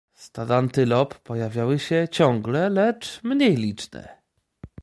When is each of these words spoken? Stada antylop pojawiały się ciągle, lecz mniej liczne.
Stada 0.15 0.55
antylop 0.57 1.19
pojawiały 1.19 1.79
się 1.79 2.07
ciągle, 2.11 2.69
lecz 2.69 3.23
mniej 3.23 3.55
liczne. 3.55 4.17